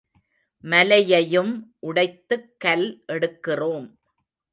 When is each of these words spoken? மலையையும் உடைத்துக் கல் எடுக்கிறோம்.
மலையையும் 0.63 1.51
உடைத்துக் 1.79 2.49
கல் 2.57 2.87
எடுக்கிறோம். 3.07 3.87